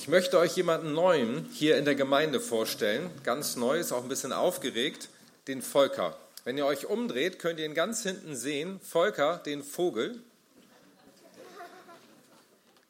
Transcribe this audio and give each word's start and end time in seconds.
Ich 0.00 0.06
möchte 0.06 0.38
euch 0.38 0.54
jemanden 0.54 0.92
Neuen 0.92 1.48
hier 1.52 1.76
in 1.76 1.84
der 1.84 1.96
Gemeinde 1.96 2.38
vorstellen. 2.38 3.10
Ganz 3.24 3.56
neu, 3.56 3.80
ist 3.80 3.90
auch 3.90 4.04
ein 4.04 4.08
bisschen 4.08 4.32
aufgeregt, 4.32 5.08
den 5.48 5.60
Volker. 5.60 6.16
Wenn 6.44 6.56
ihr 6.56 6.66
euch 6.66 6.86
umdreht, 6.86 7.40
könnt 7.40 7.58
ihr 7.58 7.66
ihn 7.66 7.74
ganz 7.74 8.04
hinten 8.04 8.36
sehen. 8.36 8.78
Volker, 8.80 9.38
den 9.44 9.64
Vogel. 9.64 10.22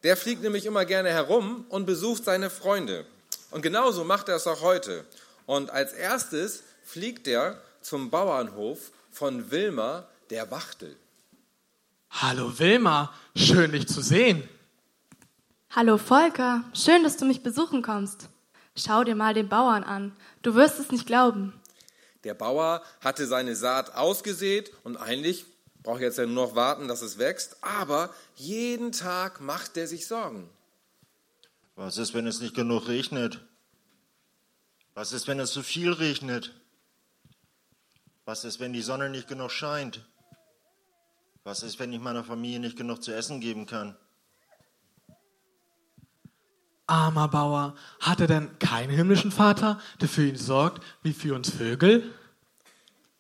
Der 0.03 0.19
fliegt 0.19 0.43
nämlich 0.43 0.67
immer 0.67 0.85
gerne 0.85 1.09
herum 1.09 1.65
und 1.71 1.87
besucht 1.87 2.25
seine 2.25 2.51
Freunde. 2.51 3.07
Und 3.51 3.63
genauso 3.63 4.05
macht 4.05 4.29
er 4.29 4.37
es 4.37 4.47
auch 4.47 4.61
heute. 4.61 5.07
Und 5.47 5.71
als 5.71 5.95
erstes 5.95 6.63
fliegt 6.85 7.27
er 7.27 7.59
zum 7.81 8.11
Bauernhof 8.11 8.93
von 9.11 9.51
Wilma, 9.51 10.07
der 10.29 10.51
Wachtel. 10.51 10.95
Hallo 12.11 12.59
Wilma, 12.59 13.15
schön 13.35 13.73
dich 13.73 13.89
zu 13.89 14.03
sehen. 14.03 14.47
Hallo 15.81 15.97
Volker, 15.97 16.65
schön, 16.75 17.05
dass 17.05 17.19
du 17.19 17.25
mich 17.25 17.45
besuchen 17.45 17.83
kommst. 17.83 18.31
Schau 18.75 19.05
dir 19.05 19.15
mal 19.15 19.33
den 19.33 19.49
Bauern 19.49 19.85
an, 19.85 20.13
du 20.43 20.57
wirst 20.57 20.81
es 20.81 20.91
nicht 20.91 21.07
glauben. 21.07 21.53
Der 22.25 22.35
Bauer 22.35 22.83
hatte 23.01 23.29
seine 23.29 23.55
Saat 23.55 23.95
ausgesät 23.95 24.73
und 24.83 24.97
eigentlich 24.97 25.45
braucht 25.85 26.01
jetzt 26.01 26.19
ja 26.19 26.27
nur 26.27 26.49
noch 26.49 26.57
warten, 26.57 26.89
dass 26.89 27.01
es 27.01 27.19
wächst, 27.19 27.59
aber 27.63 28.13
jeden 28.35 28.91
Tag 28.91 29.41
macht 29.41 29.77
er 29.77 29.87
sich 29.87 30.09
Sorgen. 30.09 30.51
Was 31.77 31.97
ist, 31.97 32.13
wenn 32.13 32.27
es 32.27 32.41
nicht 32.41 32.57
genug 32.57 32.89
regnet? 32.89 33.47
Was 34.95 35.13
ist, 35.13 35.29
wenn 35.29 35.39
es 35.39 35.53
zu 35.53 35.63
viel 35.63 35.93
regnet? 35.93 36.61
Was 38.25 38.43
ist, 38.43 38.59
wenn 38.59 38.73
die 38.73 38.83
Sonne 38.83 39.11
nicht 39.11 39.29
genug 39.29 39.53
scheint? 39.53 40.05
Was 41.45 41.63
ist, 41.63 41.79
wenn 41.79 41.93
ich 41.93 42.01
meiner 42.01 42.25
Familie 42.25 42.59
nicht 42.59 42.77
genug 42.77 43.01
zu 43.01 43.15
essen 43.15 43.39
geben 43.39 43.67
kann? 43.67 43.97
Armer 46.89 47.29
Bauer, 47.29 47.75
hat 48.01 48.21
er 48.21 48.27
denn 48.27 48.59
keinen 48.59 48.91
himmlischen 48.91 49.31
Vater, 49.31 49.79
der 50.01 50.09
für 50.09 50.27
ihn 50.27 50.37
sorgt, 50.37 50.83
wie 51.03 51.13
für 51.13 51.35
uns 51.35 51.51
Vögel? 51.51 52.03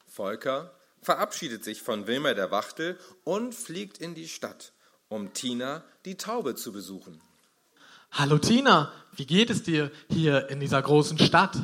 Volker 0.06 0.72
verabschiedet 1.02 1.64
sich 1.64 1.82
von 1.82 2.06
Wilmer 2.06 2.34
der 2.34 2.50
Wachtel 2.50 2.98
und 3.24 3.54
fliegt 3.54 3.98
in 3.98 4.14
die 4.14 4.28
Stadt, 4.28 4.72
um 5.08 5.32
Tina, 5.32 5.84
die 6.04 6.16
Taube, 6.16 6.54
zu 6.54 6.72
besuchen. 6.72 7.20
Hallo 8.10 8.38
Tina, 8.38 8.90
wie 9.14 9.26
geht 9.26 9.50
es 9.50 9.62
dir 9.62 9.90
hier 10.10 10.48
in 10.48 10.60
dieser 10.60 10.80
großen 10.80 11.18
Stadt? 11.18 11.56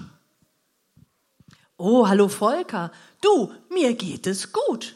Oh, 1.76 2.06
hallo 2.06 2.28
Volker. 2.28 2.92
Du, 3.20 3.52
mir 3.70 3.94
geht 3.94 4.26
es 4.26 4.52
gut. 4.52 4.94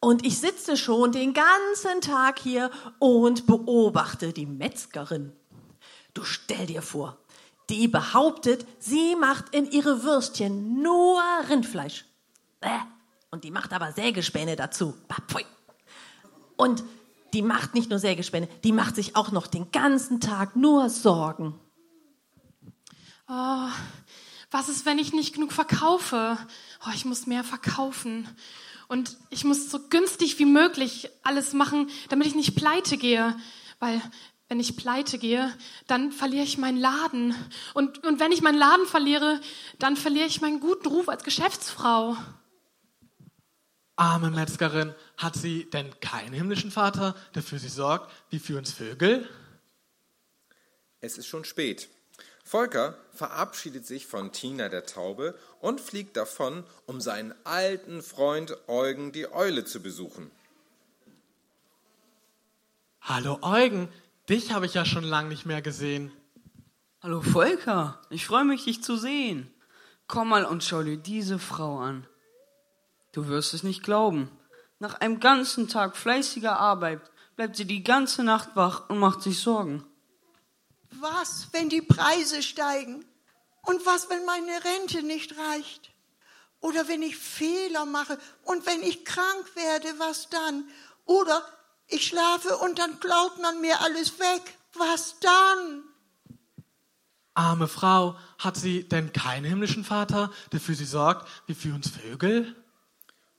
Und 0.00 0.26
ich 0.26 0.38
sitze 0.38 0.76
schon 0.76 1.12
den 1.12 1.32
ganzen 1.32 2.00
Tag 2.00 2.38
hier 2.38 2.70
und 2.98 3.46
beobachte 3.46 4.32
die 4.32 4.46
Metzgerin. 4.46 5.32
Du 6.16 6.24
stell 6.24 6.64
dir 6.64 6.80
vor, 6.80 7.18
die 7.68 7.88
behauptet, 7.88 8.66
sie 8.78 9.14
macht 9.16 9.54
in 9.54 9.70
ihre 9.70 10.02
Würstchen 10.02 10.80
nur 10.80 11.20
Rindfleisch. 11.50 12.06
Und 13.30 13.44
die 13.44 13.50
macht 13.50 13.74
aber 13.74 13.92
Sägespäne 13.92 14.56
dazu. 14.56 14.94
Und 16.56 16.82
die 17.34 17.42
macht 17.42 17.74
nicht 17.74 17.90
nur 17.90 17.98
Sägespäne, 17.98 18.48
die 18.64 18.72
macht 18.72 18.96
sich 18.96 19.14
auch 19.14 19.30
noch 19.30 19.46
den 19.46 19.70
ganzen 19.72 20.18
Tag 20.22 20.56
nur 20.56 20.88
Sorgen. 20.88 21.60
Oh, 23.28 23.68
was 24.50 24.70
ist, 24.70 24.86
wenn 24.86 24.98
ich 24.98 25.12
nicht 25.12 25.34
genug 25.34 25.52
verkaufe? 25.52 26.38
Oh, 26.86 26.90
ich 26.94 27.04
muss 27.04 27.26
mehr 27.26 27.44
verkaufen. 27.44 28.26
Und 28.88 29.18
ich 29.28 29.44
muss 29.44 29.70
so 29.70 29.80
günstig 29.90 30.38
wie 30.38 30.46
möglich 30.46 31.10
alles 31.24 31.52
machen, 31.52 31.90
damit 32.08 32.26
ich 32.26 32.34
nicht 32.34 32.56
pleite 32.56 32.96
gehe. 32.96 33.36
Weil 33.80 34.00
wenn 34.48 34.60
ich 34.60 34.76
pleite 34.76 35.18
gehe, 35.18 35.52
dann 35.86 36.12
verliere 36.12 36.44
ich 36.44 36.58
meinen 36.58 36.78
Laden. 36.78 37.34
Und, 37.74 38.06
und 38.06 38.20
wenn 38.20 38.32
ich 38.32 38.42
meinen 38.42 38.58
Laden 38.58 38.86
verliere, 38.86 39.40
dann 39.78 39.96
verliere 39.96 40.26
ich 40.26 40.40
meinen 40.40 40.60
guten 40.60 40.86
Ruf 40.88 41.08
als 41.08 41.24
Geschäftsfrau. 41.24 42.16
Arme 43.96 44.30
Metzgerin, 44.30 44.94
hat 45.16 45.34
sie 45.34 45.68
denn 45.70 45.98
keinen 46.00 46.34
himmlischen 46.34 46.70
Vater, 46.70 47.16
der 47.34 47.42
für 47.42 47.58
sie 47.58 47.68
sorgt, 47.68 48.12
wie 48.30 48.38
für 48.38 48.58
uns 48.58 48.72
Vögel? 48.72 49.28
Es 51.00 51.18
ist 51.18 51.26
schon 51.26 51.44
spät. 51.44 51.88
Volker 52.44 52.96
verabschiedet 53.12 53.86
sich 53.86 54.06
von 54.06 54.32
Tina 54.32 54.68
der 54.68 54.86
Taube 54.86 55.36
und 55.60 55.80
fliegt 55.80 56.16
davon, 56.16 56.62
um 56.84 57.00
seinen 57.00 57.34
alten 57.44 58.02
Freund 58.02 58.56
Eugen 58.68 59.10
die 59.10 59.32
Eule 59.32 59.64
zu 59.64 59.80
besuchen. 59.80 60.30
Hallo 63.00 63.38
Eugen, 63.42 63.88
Dich 64.28 64.52
habe 64.52 64.66
ich 64.66 64.74
ja 64.74 64.84
schon 64.84 65.04
lange 65.04 65.28
nicht 65.28 65.46
mehr 65.46 65.62
gesehen. 65.62 66.10
Hallo 67.00 67.22
Volker, 67.22 68.02
ich 68.10 68.26
freue 68.26 68.44
mich, 68.44 68.64
dich 68.64 68.82
zu 68.82 68.96
sehen. 68.96 69.54
Komm 70.08 70.30
mal 70.30 70.44
und 70.44 70.64
schau 70.64 70.82
dir 70.82 70.96
diese 70.96 71.38
Frau 71.38 71.78
an. 71.78 72.08
Du 73.12 73.28
wirst 73.28 73.54
es 73.54 73.62
nicht 73.62 73.84
glauben. 73.84 74.28
Nach 74.80 74.94
einem 74.94 75.20
ganzen 75.20 75.68
Tag 75.68 75.96
fleißiger 75.96 76.58
Arbeit 76.58 77.00
bleibt 77.36 77.54
sie 77.54 77.66
die 77.66 77.84
ganze 77.84 78.24
Nacht 78.24 78.56
wach 78.56 78.90
und 78.90 78.98
macht 78.98 79.22
sich 79.22 79.38
Sorgen. 79.38 79.86
Was, 80.90 81.46
wenn 81.52 81.68
die 81.68 81.82
Preise 81.82 82.42
steigen? 82.42 83.04
Und 83.62 83.86
was, 83.86 84.10
wenn 84.10 84.24
meine 84.24 84.64
Rente 84.64 85.04
nicht 85.04 85.38
reicht? 85.38 85.92
Oder 86.58 86.88
wenn 86.88 87.02
ich 87.02 87.16
Fehler 87.16 87.84
mache 87.84 88.18
und 88.42 88.66
wenn 88.66 88.82
ich 88.82 89.04
krank 89.04 89.54
werde, 89.54 89.88
was 89.98 90.28
dann? 90.30 90.64
Oder 91.04 91.44
ich 91.88 92.06
schlafe 92.06 92.56
und 92.58 92.78
dann 92.78 93.00
klaut 93.00 93.40
man 93.40 93.60
mir 93.60 93.80
alles 93.80 94.18
weg. 94.18 94.42
Was 94.74 95.16
dann? 95.20 95.84
Arme 97.34 97.68
Frau, 97.68 98.16
hat 98.38 98.56
sie 98.56 98.88
denn 98.88 99.12
keinen 99.12 99.44
himmlischen 99.44 99.84
Vater, 99.84 100.32
der 100.52 100.60
für 100.60 100.74
sie 100.74 100.86
sorgt, 100.86 101.28
wie 101.46 101.54
für 101.54 101.74
uns 101.74 101.88
Vögel? 101.88 102.56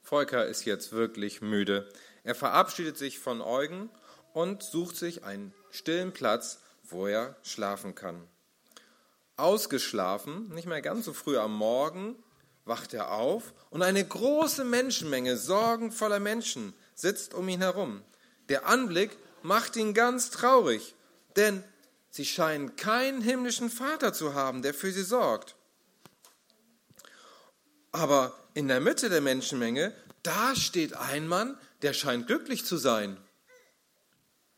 Volker 0.04 0.46
ist 0.46 0.66
jetzt 0.66 0.92
wirklich 0.92 1.42
müde. 1.42 1.90
Er 2.24 2.36
verabschiedet 2.36 2.98
sich 2.98 3.20
von 3.20 3.42
Eugen 3.42 3.90
und 4.34 4.62
sucht 4.64 4.96
sich 4.96 5.24
einen 5.24 5.54
stillen 5.72 6.14
Platz, 6.14 6.60
wo 6.84 7.08
er 7.08 7.36
schlafen 7.42 7.96
kann. 7.96 8.28
Ausgeschlafen, 9.36 10.50
nicht 10.50 10.68
mehr 10.68 10.82
ganz 10.82 11.06
so 11.06 11.14
früh 11.14 11.38
am 11.38 11.56
Morgen, 11.56 12.16
wacht 12.66 12.94
er 12.94 13.12
auf 13.12 13.54
und 13.70 13.82
eine 13.82 14.06
große 14.06 14.64
Menschenmenge 14.64 15.38
sorgenvoller 15.38 16.20
Menschen 16.20 16.74
sitzt 16.96 17.34
um 17.34 17.48
ihn 17.50 17.62
herum. 17.62 18.04
Der 18.50 18.68
Anblick 18.68 19.18
macht 19.44 19.76
ihn 19.76 19.94
ganz 19.94 20.30
traurig, 20.30 20.96
denn 21.36 21.64
sie 22.10 22.26
scheinen 22.26 22.76
keinen 22.76 23.22
himmlischen 23.22 23.70
Vater 23.70 24.14
zu 24.14 24.34
haben, 24.34 24.62
der 24.62 24.74
für 24.74 24.92
sie 24.92 25.04
sorgt. 25.04 25.56
Aber 27.92 28.38
in 28.54 28.68
der 28.68 28.80
Mitte 28.80 29.10
der 29.10 29.22
Menschenmenge, 29.22 29.94
da 30.24 30.56
steht 30.56 30.94
ein 30.94 31.28
Mann, 31.28 31.58
der 31.82 31.94
scheint 31.94 32.28
glücklich 32.28 32.66
zu 32.66 32.78
sein. 32.78 33.18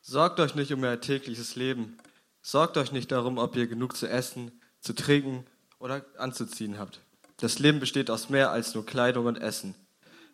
Sorgt 0.01 0.39
euch 0.39 0.55
nicht 0.55 0.71
um 0.71 0.83
euer 0.83 0.99
tägliches 0.99 1.55
Leben. 1.55 1.97
Sorgt 2.41 2.77
euch 2.77 2.91
nicht 2.91 3.11
darum, 3.11 3.37
ob 3.37 3.55
ihr 3.55 3.67
genug 3.67 3.95
zu 3.95 4.07
essen, 4.07 4.51
zu 4.79 4.93
trinken 4.93 5.45
oder 5.77 6.05
anzuziehen 6.17 6.79
habt. 6.79 7.01
Das 7.37 7.59
Leben 7.59 7.79
besteht 7.79 8.09
aus 8.09 8.29
mehr 8.29 8.51
als 8.51 8.73
nur 8.73 8.85
Kleidung 8.85 9.25
und 9.25 9.37
Essen. 9.37 9.75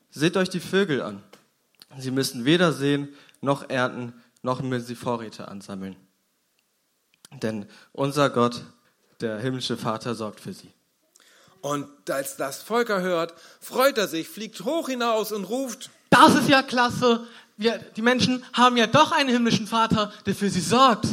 Seht 0.10 0.38
euch 0.38 0.50
die 0.50 0.60
Vögel 0.60 1.02
an. 1.02 1.24
Sie 1.98 2.12
müssen 2.12 2.46
weder 2.46 2.72
sehen 2.72 3.10
noch 3.46 3.70
ernten, 3.70 4.14
noch 4.42 4.62
müssen 4.62 4.86
sie 4.86 4.96
Vorräte 4.96 5.48
ansammeln. 5.48 5.96
Denn 7.32 7.66
unser 7.94 8.30
Gott, 8.30 8.64
der 9.22 9.40
himmlische 9.40 9.78
Vater, 9.78 10.16
sorgt 10.16 10.42
für 10.42 10.54
sie. 10.54 10.74
Und 11.62 11.88
als 12.10 12.36
das 12.36 12.62
Volker 12.62 13.02
hört, 13.02 13.34
freut 13.60 13.98
er 13.98 14.08
sich, 14.08 14.28
fliegt 14.28 14.64
hoch 14.66 14.90
hinaus 14.90 15.32
und 15.32 15.46
ruft, 15.46 15.90
das 16.10 16.36
ist 16.36 16.50
ja 16.50 16.62
klasse. 16.62 17.26
Wir, 17.58 17.80
die 17.80 18.02
Menschen 18.02 18.44
haben 18.54 18.78
ja 18.78 18.88
doch 18.88 19.12
einen 19.12 19.30
himmlischen 19.30 19.66
Vater, 19.66 20.14
der 20.26 20.36
für 20.36 20.50
sie 20.50 20.62
sorgt. 20.62 21.08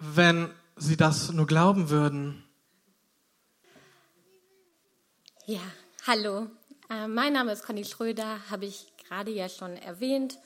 Wenn 0.00 0.50
sie 0.76 0.96
das 0.96 1.32
nur 1.32 1.46
glauben 1.46 1.90
würden. 1.90 2.44
Ja, 5.46 5.60
hallo. 6.06 6.48
Äh, 6.90 7.08
mein 7.08 7.32
Name 7.32 7.52
ist 7.52 7.64
Conny 7.64 7.84
Schröder, 7.84 8.38
habe 8.50 8.66
ich 8.66 8.86
gerade 9.08 9.30
ja 9.30 9.48
schon 9.48 9.76
erwähnt. 9.76 10.38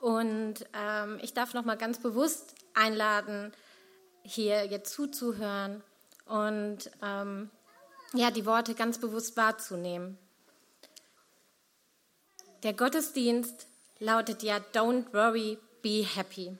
Und 0.00 0.66
ähm, 0.74 1.18
ich 1.22 1.32
darf 1.32 1.54
noch 1.54 1.64
mal 1.64 1.76
ganz 1.76 1.98
bewusst 1.98 2.54
einladen, 2.74 3.52
hier 4.22 4.66
jetzt 4.66 4.92
zuzuhören 4.92 5.82
und 6.26 6.90
ähm, 7.02 7.50
ja, 8.12 8.30
die 8.30 8.46
Worte 8.46 8.74
ganz 8.74 8.98
bewusst 8.98 9.36
wahrzunehmen. 9.36 10.18
Der 12.62 12.72
Gottesdienst 12.72 13.66
lautet 13.98 14.42
ja 14.42 14.58
Don't 14.72 15.12
worry, 15.12 15.58
be 15.82 16.06
happy. 16.14 16.56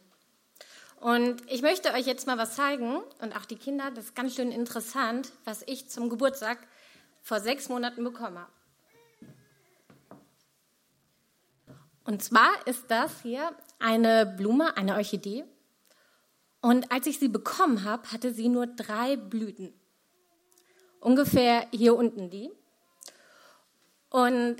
Und 1.00 1.43
ich 1.50 1.62
möchte 1.62 1.93
euch 1.93 2.06
jetzt 2.06 2.26
mal 2.26 2.38
was 2.38 2.56
zeigen 2.56 2.99
und 3.20 3.37
auch 3.37 3.44
die 3.44 3.56
Kinder, 3.56 3.91
das 3.91 4.06
ist 4.06 4.17
ganz 4.17 4.35
schön 4.35 4.50
interessant, 4.50 5.32
was 5.44 5.62
ich 5.67 5.88
zum 5.88 6.08
Geburtstag 6.08 6.58
vor 7.23 7.41
sechs 7.41 7.69
Monaten 7.69 8.05
bekommen 8.05 8.38
habe. 8.38 8.50
Und 12.04 12.22
zwar 12.22 12.50
ist 12.66 12.84
das 12.88 13.22
hier 13.22 13.54
eine 13.78 14.26
Blume, 14.26 14.76
eine 14.76 14.94
Orchidee. 14.94 15.44
Und 16.60 16.92
als 16.92 17.06
ich 17.06 17.18
sie 17.18 17.28
bekommen 17.28 17.84
habe, 17.84 18.10
hatte 18.12 18.32
sie 18.32 18.48
nur 18.48 18.66
drei 18.66 19.16
Blüten. 19.16 19.72
Ungefähr 21.00 21.66
hier 21.70 21.96
unten 21.96 22.30
die. 22.30 22.50
Und 24.10 24.56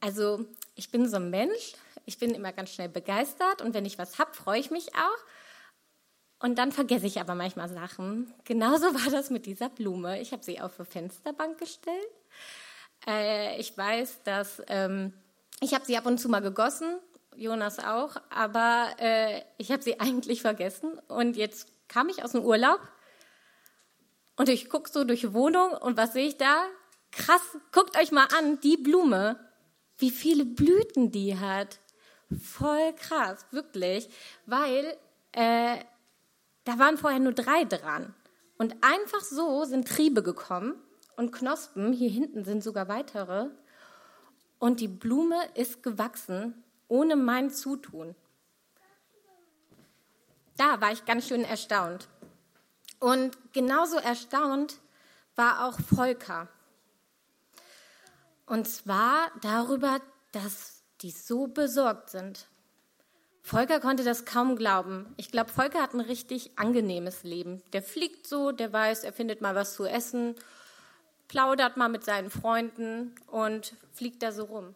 also 0.00 0.44
ich 0.74 0.90
bin 0.90 1.08
so 1.08 1.16
ein 1.16 1.30
Mensch, 1.30 1.74
ich 2.04 2.18
bin 2.18 2.34
immer 2.34 2.52
ganz 2.52 2.70
schnell 2.70 2.88
begeistert 2.88 3.62
und 3.62 3.72
wenn 3.74 3.86
ich 3.86 3.98
was 3.98 4.18
habe, 4.18 4.34
freue 4.34 4.60
ich 4.60 4.70
mich 4.70 4.94
auch. 4.94 5.24
Und 6.40 6.58
dann 6.58 6.72
vergesse 6.72 7.06
ich 7.06 7.20
aber 7.20 7.36
manchmal 7.36 7.68
Sachen. 7.68 8.34
Genauso 8.44 8.86
war 8.94 9.10
das 9.10 9.30
mit 9.30 9.46
dieser 9.46 9.68
Blume. 9.68 10.20
Ich 10.20 10.32
habe 10.32 10.42
sie 10.42 10.60
auf 10.60 10.76
die 10.76 10.84
Fensterbank 10.84 11.58
gestellt. 11.58 11.96
Äh, 13.06 13.60
ich 13.60 13.78
weiß, 13.78 14.22
dass 14.24 14.60
ähm, 14.66 15.12
ich 15.62 15.74
habe 15.74 15.84
sie 15.84 15.96
ab 15.96 16.06
und 16.06 16.18
zu 16.18 16.28
mal 16.28 16.40
gegossen, 16.40 16.98
Jonas 17.36 17.78
auch, 17.78 18.16
aber 18.30 18.88
äh, 18.98 19.42
ich 19.58 19.70
habe 19.70 19.82
sie 19.82 20.00
eigentlich 20.00 20.42
vergessen. 20.42 20.98
Und 21.08 21.36
jetzt 21.36 21.68
kam 21.88 22.08
ich 22.08 22.24
aus 22.24 22.32
dem 22.32 22.44
Urlaub 22.44 22.80
und 24.36 24.48
ich 24.48 24.68
gucke 24.68 24.90
so 24.90 25.04
durch 25.04 25.20
die 25.20 25.34
Wohnung 25.34 25.72
und 25.72 25.96
was 25.96 26.12
sehe 26.12 26.26
ich 26.26 26.36
da? 26.36 26.64
Krass, 27.12 27.42
guckt 27.72 27.96
euch 27.96 28.10
mal 28.10 28.26
an, 28.38 28.60
die 28.60 28.76
Blume, 28.76 29.38
wie 29.98 30.10
viele 30.10 30.44
Blüten 30.44 31.10
die 31.12 31.38
hat. 31.38 31.78
Voll 32.40 32.94
krass, 32.94 33.46
wirklich, 33.50 34.08
weil 34.46 34.96
äh, 35.32 35.76
da 36.64 36.78
waren 36.78 36.98
vorher 36.98 37.20
nur 37.20 37.34
drei 37.34 37.64
dran. 37.64 38.14
Und 38.58 38.76
einfach 38.82 39.20
so 39.20 39.64
sind 39.64 39.88
Triebe 39.88 40.22
gekommen 40.22 40.74
und 41.16 41.32
Knospen, 41.32 41.92
hier 41.92 42.10
hinten 42.10 42.44
sind 42.44 42.62
sogar 42.64 42.88
weitere. 42.88 43.50
Und 44.62 44.78
die 44.78 44.86
Blume 44.86 45.44
ist 45.54 45.82
gewachsen 45.82 46.54
ohne 46.86 47.16
mein 47.16 47.50
Zutun. 47.50 48.14
Da 50.56 50.80
war 50.80 50.92
ich 50.92 51.04
ganz 51.04 51.26
schön 51.26 51.42
erstaunt. 51.42 52.06
Und 53.00 53.36
genauso 53.52 53.96
erstaunt 53.96 54.78
war 55.34 55.66
auch 55.66 55.80
Volker. 55.80 56.46
Und 58.46 58.68
zwar 58.68 59.32
darüber, 59.40 60.00
dass 60.30 60.84
die 61.00 61.10
so 61.10 61.48
besorgt 61.48 62.10
sind. 62.10 62.46
Volker 63.40 63.80
konnte 63.80 64.04
das 64.04 64.24
kaum 64.24 64.54
glauben. 64.54 65.12
Ich 65.16 65.32
glaube, 65.32 65.50
Volker 65.50 65.82
hat 65.82 65.92
ein 65.92 66.00
richtig 66.00 66.56
angenehmes 66.56 67.24
Leben. 67.24 67.64
Der 67.72 67.82
fliegt 67.82 68.28
so, 68.28 68.52
der 68.52 68.72
weiß, 68.72 69.02
er 69.02 69.12
findet 69.12 69.40
mal 69.40 69.56
was 69.56 69.74
zu 69.74 69.86
essen, 69.86 70.36
plaudert 71.32 71.78
mal 71.78 71.88
mit 71.88 72.04
seinen 72.04 72.28
Freunden 72.28 73.14
und 73.26 73.74
fliegt 73.94 74.22
da 74.22 74.32
so 74.32 74.44
rum. 74.44 74.74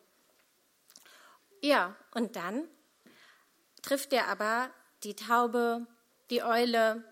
Ja, 1.61 1.95
und 2.15 2.35
dann 2.35 2.67
trifft 3.83 4.15
er 4.15 4.29
aber 4.29 4.71
die 5.05 5.15
Taube, 5.15 5.87
die 6.31 6.43
Eule, 6.43 7.05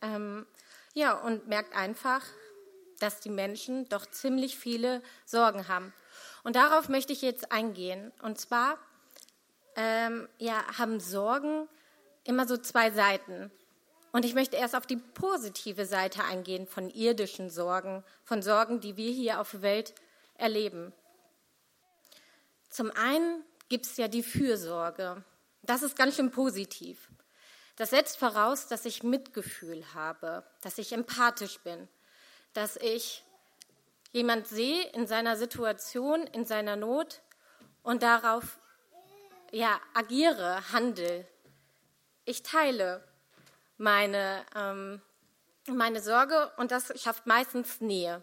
ähm, 0.00 0.46
ja, 0.94 1.14
und 1.14 1.48
merkt 1.48 1.74
einfach, 1.74 2.24
dass 3.00 3.18
die 3.18 3.30
Menschen 3.30 3.88
doch 3.88 4.06
ziemlich 4.06 4.56
viele 4.56 5.02
Sorgen 5.24 5.66
haben. 5.66 5.92
Und 6.44 6.54
darauf 6.54 6.88
möchte 6.88 7.12
ich 7.12 7.22
jetzt 7.22 7.50
eingehen. 7.50 8.12
Und 8.22 8.38
zwar 8.38 8.78
ähm, 9.74 10.28
ja, 10.38 10.62
haben 10.78 11.00
Sorgen 11.00 11.68
immer 12.22 12.46
so 12.46 12.56
zwei 12.56 12.92
Seiten. 12.92 13.50
Und 14.16 14.24
ich 14.24 14.32
möchte 14.32 14.56
erst 14.56 14.74
auf 14.74 14.86
die 14.86 14.96
positive 14.96 15.84
Seite 15.84 16.24
eingehen 16.24 16.66
von 16.66 16.88
irdischen 16.88 17.50
Sorgen, 17.50 18.02
von 18.24 18.40
Sorgen, 18.40 18.80
die 18.80 18.96
wir 18.96 19.10
hier 19.10 19.42
auf 19.42 19.50
der 19.50 19.60
Welt 19.60 19.94
erleben. 20.38 20.94
Zum 22.70 22.90
einen 22.92 23.44
gibt 23.68 23.84
es 23.84 23.98
ja 23.98 24.08
die 24.08 24.22
Fürsorge. 24.22 25.22
Das 25.64 25.82
ist 25.82 25.98
ganz 25.98 26.16
schön 26.16 26.30
positiv. 26.30 27.10
Das 27.76 27.90
setzt 27.90 28.16
voraus, 28.16 28.68
dass 28.68 28.86
ich 28.86 29.02
Mitgefühl 29.02 29.84
habe, 29.92 30.44
dass 30.62 30.78
ich 30.78 30.92
empathisch 30.94 31.58
bin, 31.58 31.86
dass 32.54 32.78
ich 32.78 33.22
jemand 34.12 34.48
sehe 34.48 34.82
in 34.92 35.06
seiner 35.06 35.36
Situation, 35.36 36.26
in 36.28 36.46
seiner 36.46 36.76
Not 36.76 37.20
und 37.82 38.02
darauf 38.02 38.60
ja, 39.52 39.78
agiere, 39.92 40.72
handle. 40.72 41.28
Ich 42.24 42.42
teile 42.42 43.04
meine, 43.78 44.44
ähm, 44.54 45.02
meine 45.68 46.00
Sorge 46.00 46.52
und 46.56 46.70
das 46.70 47.00
schafft 47.00 47.26
meistens 47.26 47.80
Nähe. 47.80 48.22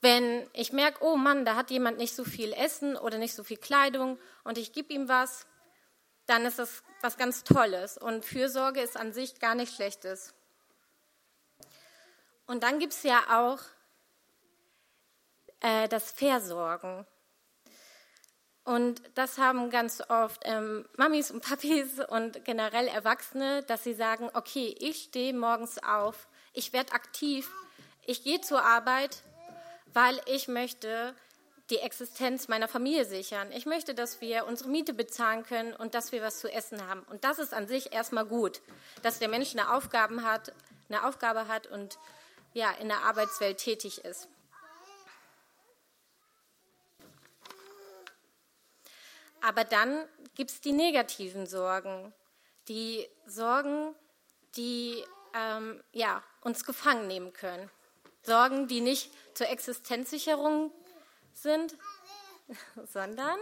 Wenn 0.00 0.48
ich 0.52 0.72
merke, 0.72 1.04
oh 1.04 1.16
Mann, 1.16 1.44
da 1.44 1.54
hat 1.54 1.70
jemand 1.70 1.98
nicht 1.98 2.14
so 2.14 2.24
viel 2.24 2.52
Essen 2.52 2.96
oder 2.96 3.18
nicht 3.18 3.34
so 3.34 3.44
viel 3.44 3.56
Kleidung 3.56 4.18
und 4.44 4.58
ich 4.58 4.72
gebe 4.72 4.92
ihm 4.92 5.08
was, 5.08 5.46
dann 6.26 6.44
ist 6.44 6.58
das 6.58 6.82
was 7.02 7.16
ganz 7.16 7.44
Tolles. 7.44 7.98
Und 7.98 8.24
Fürsorge 8.24 8.80
ist 8.80 8.96
an 8.96 9.12
sich 9.12 9.38
gar 9.38 9.54
nicht 9.54 9.74
Schlechtes. 9.74 10.34
Und 12.46 12.62
dann 12.62 12.78
gibt 12.78 12.92
es 12.92 13.02
ja 13.02 13.20
auch 13.30 13.60
äh, 15.60 15.88
das 15.88 16.10
Versorgen. 16.10 17.06
Und 18.64 19.02
das 19.16 19.38
haben 19.38 19.70
ganz 19.70 20.02
oft 20.08 20.42
ähm, 20.44 20.84
Mamis 20.96 21.30
und 21.30 21.42
Papis 21.42 21.98
und 22.08 22.44
generell 22.44 22.86
Erwachsene, 22.86 23.64
dass 23.64 23.82
sie 23.82 23.94
sagen, 23.94 24.30
okay, 24.34 24.74
ich 24.78 25.04
stehe 25.04 25.34
morgens 25.34 25.82
auf, 25.82 26.28
ich 26.52 26.72
werde 26.72 26.92
aktiv, 26.92 27.50
ich 28.06 28.22
gehe 28.22 28.40
zur 28.40 28.62
Arbeit, 28.62 29.22
weil 29.92 30.20
ich 30.26 30.46
möchte 30.46 31.14
die 31.70 31.78
Existenz 31.78 32.48
meiner 32.48 32.68
Familie 32.68 33.04
sichern. 33.04 33.50
Ich 33.52 33.66
möchte, 33.66 33.94
dass 33.94 34.20
wir 34.20 34.46
unsere 34.46 34.68
Miete 34.68 34.92
bezahlen 34.92 35.42
können 35.44 35.74
und 35.74 35.94
dass 35.94 36.12
wir 36.12 36.22
was 36.22 36.38
zu 36.38 36.52
essen 36.52 36.86
haben. 36.86 37.02
Und 37.10 37.24
das 37.24 37.38
ist 37.38 37.54
an 37.54 37.66
sich 37.66 37.92
erstmal 37.92 38.26
gut, 38.26 38.60
dass 39.02 39.18
der 39.18 39.28
Mensch 39.28 39.52
eine, 39.52 39.72
Aufgaben 39.72 40.24
hat, 40.24 40.52
eine 40.88 41.06
Aufgabe 41.06 41.48
hat 41.48 41.66
und 41.66 41.98
ja, 42.52 42.70
in 42.72 42.88
der 42.88 43.02
Arbeitswelt 43.02 43.58
tätig 43.58 44.04
ist. 44.04 44.28
Aber 49.42 49.64
dann 49.64 50.08
gibt 50.34 50.50
es 50.50 50.60
die 50.60 50.72
negativen 50.72 51.46
Sorgen, 51.46 52.14
die 52.68 53.08
Sorgen, 53.26 53.94
die 54.56 55.04
ähm, 55.34 55.82
ja, 55.92 56.22
uns 56.42 56.64
gefangen 56.64 57.08
nehmen 57.08 57.32
können. 57.32 57.68
Sorgen, 58.22 58.68
die 58.68 58.80
nicht 58.80 59.10
zur 59.34 59.48
Existenzsicherung 59.48 60.70
sind, 61.34 61.76
sondern 62.86 63.38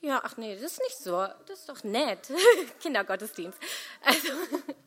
ja, 0.00 0.20
ach 0.22 0.36
nee, 0.36 0.54
das 0.54 0.72
ist 0.72 0.82
nicht 0.82 0.98
so. 0.98 1.26
Das 1.46 1.60
ist 1.60 1.68
doch 1.68 1.82
nett. 1.82 2.30
Kindergottesdienst. 2.80 3.58
Also, 4.02 4.28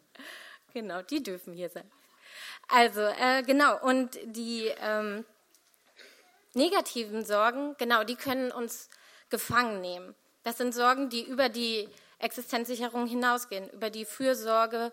genau, 0.73 1.02
die 1.02 1.23
dürfen 1.23 1.54
hier 1.54 1.69
sein. 1.69 1.90
Also, 2.68 3.02
äh, 3.02 3.42
genau, 3.42 3.81
und 3.81 4.18
die 4.26 4.71
ähm, 4.80 5.26
negativen 6.57 7.23
Sorgen, 7.23 7.76
genau, 7.78 8.04
die 8.04 8.16
können 8.16 8.52
uns 8.52 8.90
gefangen 9.30 9.80
nehmen. 9.80 10.16
Das 10.44 10.57
sind 10.57 10.73
Sorgen, 10.73 11.09
die 11.09 11.23
über 11.23 11.49
die 11.49 11.90
Existenzsicherung 12.19 13.07
hinausgehen, 13.07 13.69
über 13.69 13.90
die 13.90 14.06
Fürsorge 14.06 14.92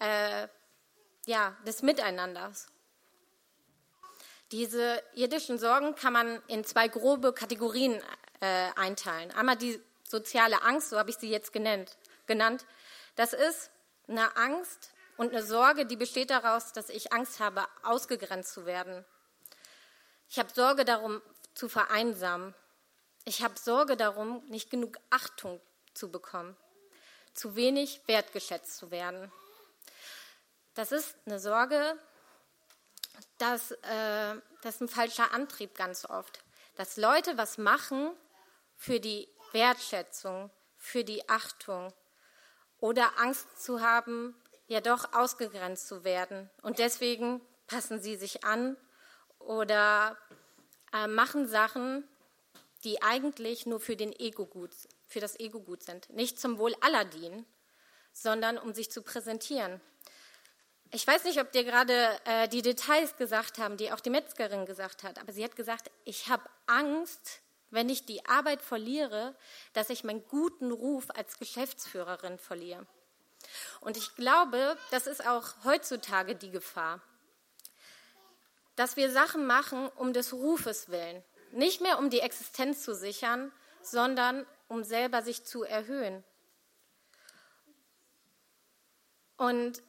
äh, 0.00 0.46
ja, 1.26 1.56
des 1.66 1.82
Miteinanders. 1.82 2.68
Diese 4.52 5.02
irdischen 5.14 5.58
Sorgen 5.58 5.94
kann 5.94 6.12
man 6.12 6.42
in 6.46 6.64
zwei 6.64 6.88
grobe 6.88 7.32
Kategorien 7.32 8.00
äh, 8.40 8.70
einteilen. 8.76 9.30
Einmal 9.32 9.56
die 9.56 9.80
soziale 10.04 10.62
Angst, 10.62 10.90
so 10.90 10.98
habe 10.98 11.10
ich 11.10 11.16
sie 11.16 11.30
jetzt 11.30 11.52
genannt, 11.52 11.98
genannt. 12.26 12.64
Das 13.14 13.32
ist 13.32 13.70
eine 14.06 14.36
Angst 14.36 14.92
und 15.16 15.32
eine 15.32 15.42
Sorge, 15.42 15.84
die 15.84 15.96
besteht 15.96 16.30
daraus, 16.30 16.72
dass 16.72 16.88
ich 16.88 17.12
Angst 17.12 17.40
habe, 17.40 17.66
ausgegrenzt 17.82 18.52
zu 18.54 18.64
werden, 18.64 19.04
ich 20.28 20.38
habe 20.38 20.50
Sorge 20.52 20.84
darum, 20.84 21.22
zu 21.54 21.68
vereinsamen. 21.68 22.54
Ich 23.24 23.42
habe 23.42 23.58
Sorge 23.58 23.96
darum, 23.96 24.44
nicht 24.48 24.70
genug 24.70 24.98
Achtung 25.10 25.60
zu 25.94 26.10
bekommen, 26.10 26.56
zu 27.34 27.56
wenig 27.56 28.02
wertgeschätzt 28.06 28.76
zu 28.76 28.90
werden. 28.90 29.32
Das 30.74 30.92
ist 30.92 31.16
eine 31.26 31.40
Sorge, 31.40 31.98
dass, 33.38 33.72
äh, 33.72 34.34
das 34.62 34.76
ist 34.76 34.80
ein 34.82 34.88
falscher 34.88 35.32
Antrieb 35.32 35.74
ganz 35.74 36.04
oft. 36.04 36.44
Dass 36.76 36.96
Leute 36.96 37.36
was 37.36 37.58
machen 37.58 38.12
für 38.76 39.00
die 39.00 39.28
Wertschätzung, 39.52 40.50
für 40.76 41.02
die 41.02 41.28
Achtung 41.28 41.92
oder 42.78 43.18
Angst 43.18 43.60
zu 43.60 43.80
haben, 43.80 44.40
ja 44.68 44.80
doch 44.80 45.12
ausgegrenzt 45.14 45.88
zu 45.88 46.04
werden. 46.04 46.48
Und 46.62 46.78
deswegen 46.78 47.40
passen 47.66 48.00
sie 48.00 48.16
sich 48.16 48.44
an 48.44 48.76
oder 49.48 50.18
äh, 50.92 51.06
machen 51.06 51.48
Sachen, 51.48 52.06
die 52.84 53.02
eigentlich 53.02 53.64
nur 53.64 53.80
für, 53.80 53.96
den 53.96 54.12
Ego 54.12 54.44
gut, 54.44 54.70
für 55.06 55.20
das 55.20 55.40
Ego 55.40 55.60
gut 55.60 55.82
sind. 55.82 56.10
Nicht 56.10 56.38
zum 56.38 56.58
Wohl 56.58 56.74
aller 56.82 57.06
dienen, 57.06 57.46
sondern 58.12 58.58
um 58.58 58.74
sich 58.74 58.90
zu 58.90 59.00
präsentieren. 59.00 59.80
Ich 60.90 61.06
weiß 61.06 61.24
nicht, 61.24 61.40
ob 61.40 61.50
dir 61.50 61.64
gerade 61.64 62.18
äh, 62.26 62.46
die 62.48 62.60
Details 62.60 63.16
gesagt 63.16 63.58
haben, 63.58 63.78
die 63.78 63.90
auch 63.90 64.00
die 64.00 64.10
Metzgerin 64.10 64.66
gesagt 64.66 65.02
hat, 65.02 65.18
aber 65.18 65.32
sie 65.32 65.44
hat 65.44 65.56
gesagt, 65.56 65.90
ich 66.04 66.28
habe 66.28 66.44
Angst, 66.66 67.40
wenn 67.70 67.88
ich 67.88 68.04
die 68.04 68.24
Arbeit 68.26 68.60
verliere, 68.60 69.34
dass 69.72 69.88
ich 69.88 70.04
meinen 70.04 70.26
guten 70.28 70.72
Ruf 70.72 71.08
als 71.14 71.38
Geschäftsführerin 71.38 72.38
verliere. 72.38 72.86
Und 73.80 73.96
ich 73.96 74.14
glaube, 74.14 74.76
das 74.90 75.06
ist 75.06 75.26
auch 75.26 75.64
heutzutage 75.64 76.34
die 76.34 76.50
Gefahr, 76.50 77.00
dass 78.78 78.96
wir 78.96 79.10
Sachen 79.10 79.46
machen 79.46 79.88
um 79.96 80.12
des 80.12 80.32
Rufes 80.32 80.88
willen. 80.88 81.24
Nicht 81.50 81.80
mehr 81.80 81.98
um 81.98 82.10
die 82.10 82.20
Existenz 82.20 82.82
zu 82.82 82.94
sichern, 82.94 83.50
sondern 83.82 84.46
um 84.68 84.84
selber 84.84 85.22
sich 85.22 85.44
zu 85.44 85.64
erhöhen. 85.64 86.22
Und 89.36 89.82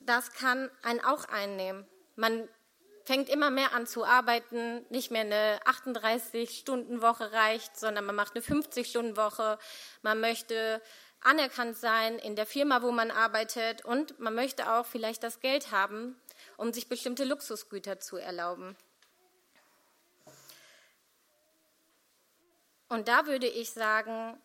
das 0.00 0.32
kann 0.32 0.70
einen 0.82 1.00
auch 1.00 1.26
einnehmen. 1.26 1.86
Man 2.16 2.48
fängt 3.04 3.28
immer 3.28 3.50
mehr 3.50 3.72
an 3.72 3.86
zu 3.86 4.04
arbeiten, 4.04 4.84
nicht 4.88 5.10
mehr 5.10 5.22
eine 5.22 5.60
38-Stunden-Woche 5.64 7.32
reicht, 7.32 7.78
sondern 7.78 8.04
man 8.04 8.16
macht 8.16 8.34
eine 8.34 8.44
50-Stunden-Woche. 8.44 9.58
Man 10.02 10.20
möchte 10.20 10.82
anerkannt 11.20 11.76
sein 11.76 12.18
in 12.18 12.34
der 12.34 12.46
Firma, 12.46 12.82
wo 12.82 12.90
man 12.90 13.10
arbeitet 13.10 13.84
und 13.84 14.18
man 14.18 14.34
möchte 14.34 14.72
auch 14.72 14.86
vielleicht 14.86 15.22
das 15.22 15.40
Geld 15.40 15.70
haben, 15.70 16.20
um 16.56 16.72
sich 16.72 16.88
bestimmte 16.88 17.24
Luxusgüter 17.24 18.00
zu 18.00 18.16
erlauben. 18.16 18.76
Und 22.88 23.08
da 23.08 23.26
würde 23.26 23.48
ich 23.48 23.72
sagen, 23.72 24.40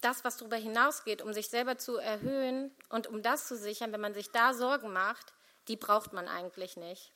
das, 0.00 0.24
was 0.24 0.36
darüber 0.36 0.56
hinausgeht, 0.56 1.22
um 1.22 1.32
sich 1.32 1.48
selber 1.48 1.78
zu 1.78 1.96
erhöhen 1.96 2.70
und 2.90 3.06
um 3.06 3.22
das 3.22 3.48
zu 3.48 3.56
sichern, 3.56 3.92
wenn 3.92 4.00
man 4.00 4.14
sich 4.14 4.30
da 4.30 4.52
Sorgen 4.52 4.92
macht, 4.92 5.32
die 5.68 5.76
braucht 5.76 6.12
man 6.12 6.28
eigentlich 6.28 6.76
nicht. 6.76 7.12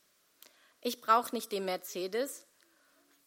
Ich 0.81 1.00
brauche 1.00 1.35
nicht 1.35 1.52
den 1.52 1.67
Mercedes, 1.67 2.47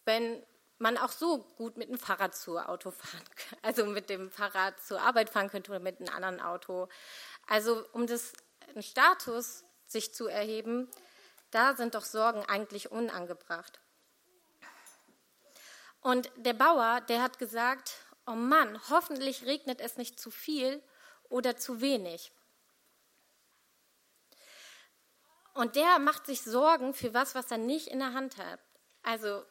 wenn 0.05 0.41
man 0.79 0.97
auch 0.97 1.11
so 1.11 1.43
gut 1.57 1.77
mit 1.77 1.89
dem 1.89 1.99
Fahrrad 1.99 2.35
zur 2.35 2.67
Auto 2.67 2.89
fahren, 2.89 3.23
also 3.61 3.85
mit 3.85 4.09
dem 4.09 4.31
Fahrrad 4.31 4.81
zur 4.81 4.99
Arbeit 4.99 5.29
fahren 5.29 5.49
könnte 5.49 5.71
oder 5.71 5.79
mit 5.79 5.99
einem 5.99 6.09
anderen 6.13 6.41
Auto. 6.41 6.87
Also 7.47 7.85
um 7.93 8.07
das 8.07 8.33
einen 8.73 8.81
Status 8.81 9.63
sich 9.85 10.13
zu 10.13 10.27
erheben, 10.27 10.89
da 11.51 11.75
sind 11.75 11.95
doch 11.95 12.05
Sorgen 12.05 12.43
eigentlich 12.45 12.91
unangebracht. 12.91 13.79
Und 16.01 16.31
der 16.35 16.53
Bauer, 16.53 17.01
der 17.01 17.21
hat 17.21 17.37
gesagt, 17.37 17.93
oh 18.25 18.31
Mann, 18.31 18.79
hoffentlich 18.89 19.45
regnet 19.45 19.79
es 19.81 19.97
nicht 19.97 20.19
zu 20.19 20.31
viel 20.31 20.81
oder 21.29 21.55
zu 21.57 21.81
wenig. 21.81 22.31
Und 25.53 25.75
der 25.75 25.99
macht 25.99 26.25
sich 26.25 26.41
Sorgen 26.41 26.93
für 26.93 27.13
was, 27.13 27.35
was 27.35 27.51
er 27.51 27.57
nicht 27.57 27.87
in 27.87 27.99
der 27.99 28.13
Hand 28.13 28.37
hat. 28.37 28.59
Also 29.03 29.45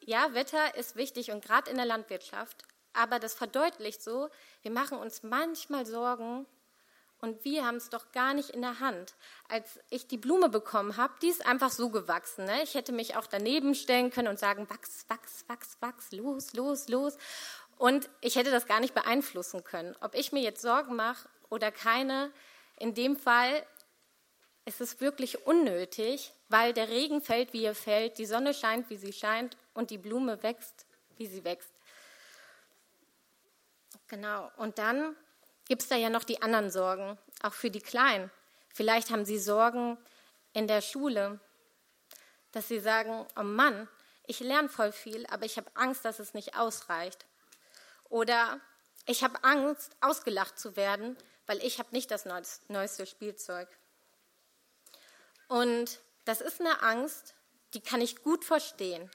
ja, 0.00 0.34
Wetter 0.34 0.74
ist 0.74 0.96
wichtig 0.96 1.30
und 1.30 1.44
gerade 1.44 1.70
in 1.70 1.76
der 1.76 1.86
Landwirtschaft, 1.86 2.64
aber 2.92 3.18
das 3.18 3.34
verdeutlicht 3.34 4.02
so, 4.02 4.28
wir 4.62 4.70
machen 4.70 4.98
uns 4.98 5.22
manchmal 5.22 5.86
Sorgen 5.86 6.46
und 7.24 7.42
wir 7.42 7.64
haben 7.64 7.76
es 7.76 7.88
doch 7.88 8.12
gar 8.12 8.34
nicht 8.34 8.50
in 8.50 8.60
der 8.60 8.80
Hand. 8.80 9.14
Als 9.48 9.80
ich 9.88 10.06
die 10.06 10.18
Blume 10.18 10.50
bekommen 10.50 10.98
habe, 10.98 11.14
die 11.22 11.28
ist 11.28 11.46
einfach 11.46 11.70
so 11.70 11.88
gewachsen. 11.88 12.44
Ne? 12.44 12.62
Ich 12.62 12.74
hätte 12.74 12.92
mich 12.92 13.16
auch 13.16 13.26
daneben 13.26 13.74
stellen 13.74 14.10
können 14.10 14.28
und 14.28 14.38
sagen, 14.38 14.68
wachs, 14.68 15.06
wachs, 15.08 15.44
wachs, 15.48 15.78
wachs, 15.80 16.12
los, 16.12 16.52
los, 16.52 16.88
los. 16.88 17.16
Und 17.78 18.10
ich 18.20 18.36
hätte 18.36 18.50
das 18.50 18.66
gar 18.66 18.78
nicht 18.78 18.92
beeinflussen 18.92 19.64
können. 19.64 19.96
Ob 20.02 20.14
ich 20.14 20.32
mir 20.32 20.42
jetzt 20.42 20.60
Sorgen 20.60 20.96
mache 20.96 21.26
oder 21.48 21.72
keine, 21.72 22.30
in 22.78 22.92
dem 22.92 23.16
Fall 23.16 23.66
ist 24.66 24.82
es 24.82 25.00
wirklich 25.00 25.46
unnötig, 25.46 26.30
weil 26.50 26.74
der 26.74 26.90
Regen 26.90 27.22
fällt, 27.22 27.54
wie 27.54 27.64
er 27.64 27.74
fällt, 27.74 28.18
die 28.18 28.26
Sonne 28.26 28.52
scheint, 28.52 28.90
wie 28.90 28.96
sie 28.96 29.14
scheint 29.14 29.56
und 29.72 29.88
die 29.88 29.98
Blume 29.98 30.42
wächst, 30.42 30.84
wie 31.16 31.26
sie 31.26 31.42
wächst. 31.42 31.72
Genau. 34.08 34.50
Und 34.58 34.78
dann 34.78 35.16
gibt 35.66 35.82
es 35.82 35.88
da 35.88 35.96
ja 35.96 36.10
noch 36.10 36.24
die 36.24 36.42
anderen 36.42 36.70
Sorgen, 36.70 37.18
auch 37.42 37.52
für 37.52 37.70
die 37.70 37.80
Kleinen. 37.80 38.30
Vielleicht 38.72 39.10
haben 39.10 39.24
sie 39.24 39.38
Sorgen 39.38 39.98
in 40.52 40.66
der 40.68 40.80
Schule, 40.80 41.40
dass 42.52 42.68
sie 42.68 42.80
sagen, 42.80 43.26
oh 43.36 43.42
Mann, 43.42 43.88
ich 44.26 44.40
lerne 44.40 44.68
voll 44.68 44.92
viel, 44.92 45.26
aber 45.26 45.44
ich 45.44 45.56
habe 45.56 45.70
Angst, 45.74 46.04
dass 46.04 46.18
es 46.18 46.34
nicht 46.34 46.56
ausreicht. 46.56 47.26
Oder 48.08 48.60
ich 49.06 49.22
habe 49.22 49.42
Angst, 49.44 49.90
ausgelacht 50.00 50.58
zu 50.58 50.76
werden, 50.76 51.16
weil 51.46 51.58
ich 51.58 51.78
habe 51.78 51.90
nicht 51.92 52.10
das 52.10 52.26
neueste 52.68 53.06
Spielzeug. 53.06 53.68
Und 55.48 56.00
das 56.24 56.40
ist 56.40 56.60
eine 56.60 56.82
Angst, 56.82 57.34
die 57.74 57.80
kann 57.80 58.00
ich 58.00 58.22
gut 58.22 58.44
verstehen. 58.44 59.10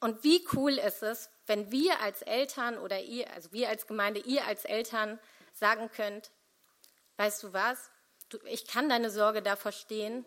Und 0.00 0.24
wie 0.24 0.46
cool 0.54 0.72
ist 0.72 1.02
es, 1.02 1.30
wenn 1.46 1.70
wir 1.70 2.00
als 2.00 2.22
Eltern 2.22 2.78
oder 2.78 3.00
ihr, 3.00 3.30
also 3.32 3.52
wir 3.52 3.68
als 3.68 3.86
Gemeinde, 3.86 4.20
ihr 4.20 4.46
als 4.46 4.64
Eltern 4.64 5.18
sagen 5.52 5.90
könnt, 5.94 6.30
weißt 7.16 7.42
du 7.42 7.52
was, 7.52 7.90
du, 8.28 8.38
ich 8.46 8.66
kann 8.66 8.88
deine 8.88 9.10
Sorge 9.10 9.42
da 9.42 9.56
verstehen, 9.56 10.24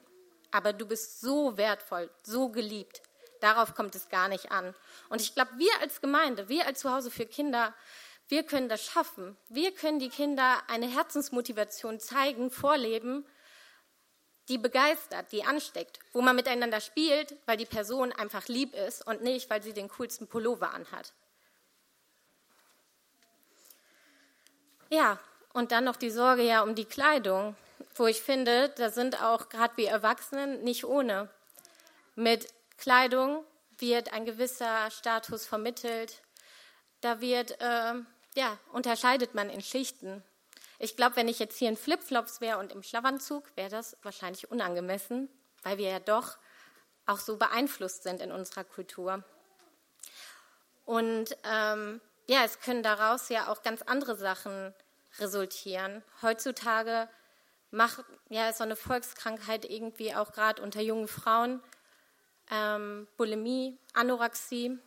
aber 0.51 0.74
du 0.74 0.86
bist 0.86 1.19
so 1.19 1.57
wertvoll, 1.57 2.09
so 2.24 2.50
geliebt. 2.50 3.01
Darauf 3.41 3.75
kommt 3.75 3.95
es 3.95 4.09
gar 4.09 4.29
nicht 4.29 4.51
an. 4.51 4.74
Und 5.09 5.21
ich 5.21 5.36
glaube, 5.36 5.51
wir 5.57 5.71
als 5.81 6.01
Gemeinde, 6.01 6.50
wir 6.50 6.65
als 6.65 6.79
Zuhause 6.79 7.12
für 7.12 7.25
Kinder, 7.25 7.75
wir 8.27 8.43
können 8.43 8.67
das 8.67 8.83
schaffen. 8.83 9.38
Wir 9.47 9.74
können 9.74 10.00
die 10.00 10.09
Kinder 10.09 10.62
eine 10.67 10.88
Herzensmotivation 10.88 12.00
zeigen, 12.00 12.50
vorleben 12.51 13.25
die 14.49 14.57
begeistert, 14.57 15.31
die 15.31 15.43
ansteckt, 15.43 15.99
wo 16.13 16.21
man 16.21 16.35
miteinander 16.35 16.79
spielt, 16.79 17.35
weil 17.45 17.57
die 17.57 17.65
Person 17.65 18.13
einfach 18.13 18.47
lieb 18.47 18.73
ist 18.73 19.05
und 19.05 19.21
nicht, 19.21 19.49
weil 19.49 19.61
sie 19.61 19.73
den 19.73 19.89
coolsten 19.89 20.27
Pullover 20.27 20.73
anhat. 20.73 21.13
Ja, 24.89 25.19
und 25.53 25.71
dann 25.71 25.83
noch 25.83 25.97
die 25.97 26.11
Sorge 26.11 26.43
ja 26.43 26.61
um 26.61 26.75
die 26.75 26.85
Kleidung, 26.85 27.55
wo 27.95 28.07
ich 28.07 28.21
finde, 28.21 28.69
da 28.69 28.89
sind 28.89 29.21
auch 29.21 29.49
gerade 29.49 29.75
wir 29.75 29.89
Erwachsenen 29.89 30.63
nicht 30.63 30.85
ohne. 30.85 31.29
Mit 32.15 32.47
Kleidung 32.77 33.43
wird 33.79 34.13
ein 34.13 34.25
gewisser 34.25 34.89
Status 34.91 35.45
vermittelt. 35.45 36.21
Da 37.01 37.21
wird, 37.21 37.59
äh, 37.59 37.93
ja, 38.35 38.57
unterscheidet 38.71 39.35
man 39.35 39.49
in 39.49 39.61
Schichten. 39.61 40.23
Ich 40.79 40.96
glaube, 40.96 41.15
wenn 41.15 41.27
ich 41.27 41.39
jetzt 41.39 41.57
hier 41.57 41.69
in 41.69 41.77
Flipflops 41.77 42.39
wäre 42.41 42.60
und 42.60 42.72
im 42.72 42.84
Schlafanzug, 42.84 43.55
wäre 43.55 43.69
das 43.69 43.98
wahrscheinlich 44.03 44.51
unangemessen, 44.51 45.29
weil 45.63 45.77
wir 45.77 45.89
ja 45.89 46.00
doch 46.00 46.38
auch 47.05 47.19
so 47.19 47.38
beeinflusst 47.38 48.03
sind 48.03 48.22
in 48.22 48.31
unserer 48.31 48.63
Kultur. 48.63 49.24
Und 50.86 51.36
ähm, 51.43 52.00
ja, 52.27 52.43
es 52.43 52.60
können 52.60 52.84
daraus 52.84 53.29
ja 53.29 53.48
auch 53.51 53.63
ganz 53.63 53.81
andere 53.81 54.15
Sachen 54.15 54.74
resultieren. 55.19 56.03
Heutzutage 56.22 57.10
macht 57.72 58.05
ja 58.29 58.53
so 58.53 58.63
eine 58.63 58.75
Volkskrankheit 58.75 59.65
irgendwie 59.65 60.13
auch 60.13 60.31
gerade 60.31 60.62
unter 60.62 60.81
jungen 60.81 61.07
Frauen 61.07 61.62
ähm, 62.51 63.07
Bulimie, 63.17 63.77
Anorexie. 63.93 64.77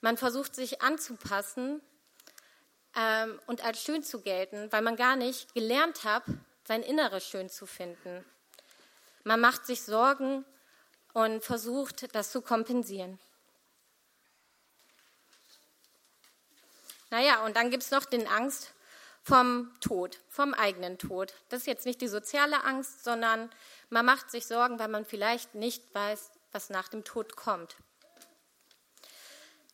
Man 0.00 0.16
versucht 0.16 0.54
sich 0.54 0.82
anzupassen 0.82 1.80
ähm, 2.96 3.40
und 3.46 3.64
als 3.64 3.82
schön 3.82 4.02
zu 4.02 4.20
gelten, 4.20 4.70
weil 4.72 4.82
man 4.82 4.96
gar 4.96 5.16
nicht 5.16 5.54
gelernt 5.54 6.04
hat, 6.04 6.24
sein 6.66 6.82
Inneres 6.82 7.26
schön 7.26 7.48
zu 7.48 7.66
finden. 7.66 8.24
Man 9.24 9.40
macht 9.40 9.66
sich 9.66 9.82
Sorgen 9.82 10.44
und 11.12 11.44
versucht, 11.44 12.14
das 12.14 12.30
zu 12.30 12.42
kompensieren. 12.42 13.18
Naja, 17.10 17.44
und 17.44 17.56
dann 17.56 17.70
gibt 17.70 17.82
es 17.82 17.90
noch 17.90 18.04
den 18.04 18.26
Angst 18.26 18.72
vom 19.22 19.72
Tod, 19.80 20.20
vom 20.28 20.54
eigenen 20.54 20.98
Tod. 20.98 21.34
Das 21.48 21.60
ist 21.60 21.66
jetzt 21.66 21.86
nicht 21.86 22.00
die 22.00 22.08
soziale 22.08 22.64
Angst, 22.64 23.04
sondern 23.04 23.50
man 23.90 24.04
macht 24.04 24.30
sich 24.30 24.46
Sorgen, 24.46 24.78
weil 24.78 24.88
man 24.88 25.04
vielleicht 25.04 25.54
nicht 25.54 25.94
weiß, 25.94 26.30
was 26.52 26.70
nach 26.70 26.88
dem 26.88 27.04
Tod 27.04 27.36
kommt. 27.36 27.76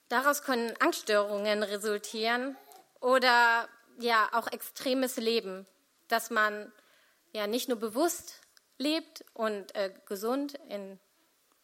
Daraus 0.09 0.43
können 0.43 0.75
Angststörungen 0.81 1.63
resultieren, 1.63 2.57
oder 3.03 3.69
ja 3.99 4.29
auch 4.33 4.47
extremes 4.51 5.17
Leben, 5.17 5.67
dass 6.09 6.31
man 6.31 6.73
ja 7.33 7.47
nicht 7.47 7.69
nur 7.69 7.79
bewusst 7.79 8.41
lebt 8.79 9.25
und 9.35 9.75
äh, 9.75 9.93
gesund 10.07 10.55
in, 10.69 10.99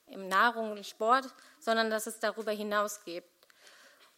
in 0.06 0.28
Nahrung 0.28 0.72
und 0.72 0.86
Sport, 0.86 1.26
sondern 1.58 1.90
dass 1.90 2.06
es 2.06 2.18
darüber 2.18 2.52
hinaus 2.52 3.02
geht. 3.04 3.24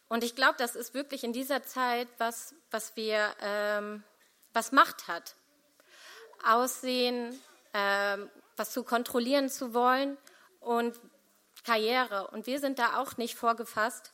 Und 0.09 0.23
ich 0.23 0.35
glaube, 0.35 0.55
das 0.57 0.75
ist 0.75 0.93
wirklich 0.93 1.23
in 1.23 1.31
dieser 1.31 1.63
Zeit 1.63 2.07
was, 2.17 2.53
was 2.69 2.95
wir, 2.95 3.33
ähm, 3.39 4.03
was 4.51 4.71
Macht 4.71 5.07
hat. 5.07 5.35
Aussehen, 6.43 7.39
ähm, 7.73 8.29
was 8.57 8.71
zu 8.71 8.83
kontrollieren 8.83 9.49
zu 9.49 9.73
wollen 9.73 10.17
und 10.59 10.99
Karriere. 11.63 12.27
Und 12.27 12.47
wir 12.47 12.59
sind 12.59 12.79
da 12.79 12.97
auch 12.97 13.17
nicht 13.17 13.35
vorgefasst, 13.35 14.11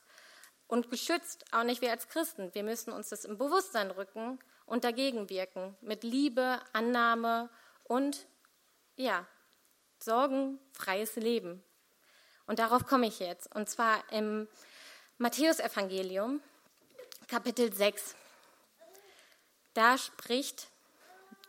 und 0.68 0.90
geschützt, 0.90 1.46
auch 1.52 1.64
nicht 1.64 1.82
wir 1.82 1.92
als 1.92 2.08
Christen. 2.10 2.54
Wir 2.54 2.64
müssen 2.64 2.92
uns 2.92 3.10
das 3.10 3.26
im 3.26 3.38
Bewusstsein 3.38 3.92
rücken 3.92 4.40
und 4.66 4.84
dagegen 4.84 5.30
wirken. 5.30 5.76
Mit 5.82 6.04
Liebe, 6.04 6.60
Annahme 6.74 7.50
und, 7.84 8.28
ja, 8.96 9.26
sorgenfreies 10.00 11.16
Leben. 11.16 11.64
Und 12.46 12.60
darauf 12.60 12.86
komme 12.86 13.08
ich 13.08 13.20
jetzt. 13.20 13.54
Und 13.56 13.70
zwar 13.70 14.04
im 14.12 14.48
Matthäusevangelium, 15.18 16.42
Kapitel 17.28 17.74
6. 17.74 18.16
Da 19.74 19.98
spricht 19.98 20.68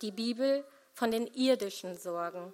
die 0.02 0.10
Bibel 0.10 0.64
von 0.94 1.10
den 1.10 1.26
irdischen 1.28 1.96
Sorgen. 1.96 2.52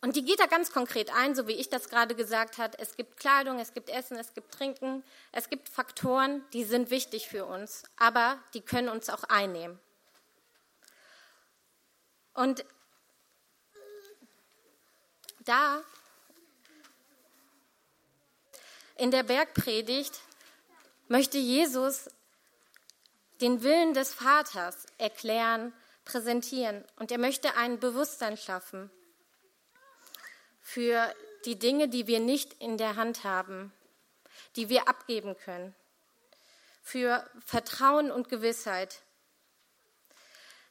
Und 0.00 0.14
die 0.14 0.24
geht 0.24 0.38
da 0.38 0.46
ganz 0.46 0.70
konkret 0.72 1.12
ein, 1.12 1.34
so 1.34 1.48
wie 1.48 1.52
ich 1.52 1.70
das 1.70 1.88
gerade 1.88 2.14
gesagt 2.14 2.58
habe. 2.58 2.78
Es 2.78 2.96
gibt 2.96 3.16
Kleidung, 3.16 3.58
es 3.58 3.74
gibt 3.74 3.90
Essen, 3.90 4.16
es 4.16 4.32
gibt 4.32 4.52
Trinken, 4.54 5.02
es 5.32 5.48
gibt 5.48 5.68
Faktoren, 5.68 6.44
die 6.52 6.62
sind 6.62 6.90
wichtig 6.90 7.28
für 7.28 7.46
uns, 7.46 7.82
aber 7.96 8.38
die 8.54 8.60
können 8.60 8.88
uns 8.88 9.10
auch 9.10 9.24
einnehmen. 9.24 9.78
Und 12.32 12.64
da 15.40 15.82
in 18.94 19.10
der 19.10 19.24
Bergpredigt 19.24 20.20
möchte 21.08 21.38
Jesus 21.38 22.08
den 23.40 23.62
Willen 23.64 23.94
des 23.94 24.14
Vaters 24.14 24.86
erklären, 24.98 25.72
präsentieren 26.04 26.84
und 26.96 27.10
er 27.10 27.18
möchte 27.18 27.56
ein 27.56 27.80
Bewusstsein 27.80 28.36
schaffen 28.36 28.90
für 30.68 31.14
die 31.46 31.58
Dinge, 31.58 31.88
die 31.88 32.06
wir 32.06 32.20
nicht 32.20 32.52
in 32.60 32.76
der 32.76 32.96
Hand 32.96 33.24
haben, 33.24 33.72
die 34.54 34.68
wir 34.68 34.86
abgeben 34.86 35.34
können, 35.34 35.74
für 36.82 37.26
Vertrauen 37.42 38.10
und 38.10 38.28
Gewissheit, 38.28 39.00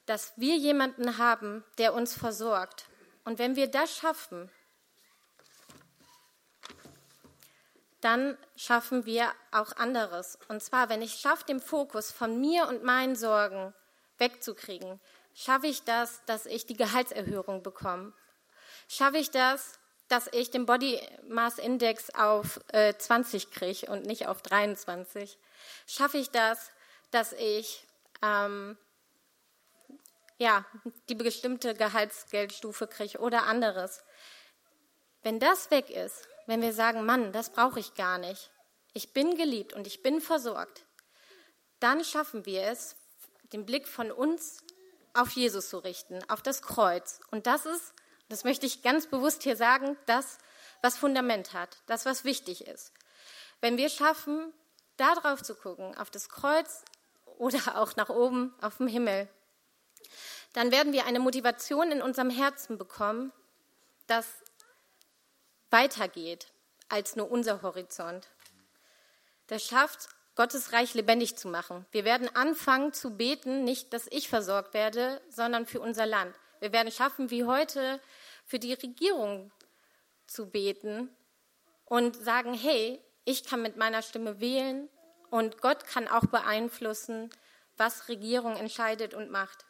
dass 0.05 0.33
wir 0.35 0.55
jemanden 0.55 1.17
haben, 1.17 1.63
der 1.79 1.95
uns 1.95 2.13
versorgt. 2.13 2.85
Und 3.23 3.39
wenn 3.39 3.55
wir 3.55 3.65
das 3.65 3.97
schaffen, 3.97 4.51
dann 8.01 8.37
schaffen 8.55 9.07
wir 9.07 9.33
auch 9.49 9.75
anderes. 9.77 10.37
Und 10.47 10.61
zwar, 10.61 10.89
wenn 10.89 11.01
ich 11.01 11.15
schaffe, 11.15 11.45
den 11.45 11.59
Fokus 11.59 12.11
von 12.11 12.39
mir 12.39 12.67
und 12.67 12.83
meinen 12.83 13.15
Sorgen 13.15 13.73
wegzukriegen, 14.19 15.01
schaffe 15.33 15.65
ich 15.65 15.85
das, 15.85 16.23
dass 16.25 16.45
ich 16.45 16.67
die 16.67 16.77
Gehaltserhöhung 16.77 17.63
bekomme. 17.63 18.13
Schaffe 18.87 19.17
ich 19.17 19.31
das, 19.31 19.76
dass 20.07 20.27
ich 20.31 20.51
den 20.51 20.65
Body 20.65 21.01
Mass 21.27 21.57
Index 21.57 22.09
auf 22.15 22.59
äh, 22.71 22.93
20 22.97 23.51
kriege 23.51 23.87
und 23.87 24.05
nicht 24.05 24.27
auf 24.27 24.41
23? 24.41 25.37
Schaffe 25.85 26.17
ich 26.17 26.29
das, 26.31 26.71
dass 27.11 27.33
ich 27.33 27.85
ähm, 28.21 28.77
ja, 30.37 30.65
die 31.09 31.15
bestimmte 31.15 31.73
Gehaltsgeldstufe 31.73 32.87
kriege 32.87 33.19
oder 33.19 33.43
anderes? 33.43 34.03
Wenn 35.23 35.39
das 35.39 35.71
weg 35.71 35.89
ist, 35.89 36.27
wenn 36.45 36.61
wir 36.61 36.73
sagen, 36.73 37.05
Mann, 37.05 37.33
das 37.33 37.49
brauche 37.49 37.79
ich 37.79 37.95
gar 37.95 38.17
nicht, 38.17 38.51
ich 38.93 39.13
bin 39.13 39.35
geliebt 39.35 39.73
und 39.73 39.85
ich 39.87 40.01
bin 40.01 40.21
versorgt, 40.21 40.85
dann 41.79 42.03
schaffen 42.03 42.45
wir 42.45 42.63
es, 42.63 42.95
den 43.53 43.65
Blick 43.65 43.87
von 43.87 44.11
uns 44.11 44.63
auf 45.13 45.31
Jesus 45.31 45.69
zu 45.69 45.79
richten, 45.79 46.19
auf 46.29 46.41
das 46.41 46.61
Kreuz. 46.61 47.19
Und 47.31 47.47
das 47.47 47.65
ist 47.65 47.93
das 48.29 48.43
möchte 48.43 48.65
ich 48.65 48.81
ganz 48.81 49.07
bewusst 49.07 49.43
hier 49.43 49.55
sagen, 49.55 49.97
das, 50.05 50.37
was 50.81 50.97
Fundament 50.97 51.53
hat, 51.53 51.77
das, 51.87 52.05
was 52.05 52.23
wichtig 52.23 52.67
ist. 52.67 52.91
Wenn 53.61 53.77
wir 53.77 53.89
schaffen, 53.89 54.53
da 54.97 55.15
drauf 55.15 55.41
zu 55.43 55.55
gucken, 55.55 55.97
auf 55.97 56.09
das 56.09 56.29
Kreuz 56.29 56.83
oder 57.37 57.77
auch 57.77 57.95
nach 57.95 58.09
oben 58.09 58.53
auf 58.61 58.77
dem 58.77 58.87
Himmel, 58.87 59.27
dann 60.53 60.71
werden 60.71 60.93
wir 60.93 61.05
eine 61.05 61.19
Motivation 61.19 61.91
in 61.91 62.01
unserem 62.01 62.29
Herzen 62.29 62.77
bekommen, 62.77 63.31
das 64.07 64.25
weitergeht 65.69 66.47
als 66.89 67.15
nur 67.15 67.29
unser 67.29 67.61
Horizont. 67.61 68.27
Das 69.47 69.63
schafft, 69.63 70.09
Gottes 70.35 70.71
Reich 70.71 70.93
lebendig 70.93 71.35
zu 71.35 71.47
machen. 71.47 71.85
Wir 71.91 72.05
werden 72.05 72.33
anfangen 72.35 72.93
zu 72.93 73.17
beten, 73.17 73.63
nicht, 73.63 73.91
dass 73.91 74.07
ich 74.11 74.29
versorgt 74.29 74.73
werde, 74.73 75.21
sondern 75.29 75.65
für 75.65 75.81
unser 75.81 76.05
Land. 76.05 76.35
Wir 76.59 76.71
werden 76.71 76.91
schaffen, 76.91 77.29
wie 77.29 77.45
heute 77.45 77.99
für 78.45 78.59
die 78.59 78.73
Regierung 78.73 79.51
zu 80.25 80.49
beten 80.49 81.09
und 81.85 82.15
sagen, 82.15 82.53
hey, 82.53 83.01
ich 83.25 83.43
kann 83.43 83.61
mit 83.61 83.77
meiner 83.77 84.01
Stimme 84.01 84.39
wählen 84.39 84.89
und 85.29 85.61
Gott 85.61 85.85
kann 85.85 86.07
auch 86.07 86.25
beeinflussen, 86.25 87.29
was 87.77 88.07
Regierung 88.07 88.55
entscheidet 88.55 89.13
und 89.13 89.29
macht. 89.29 89.65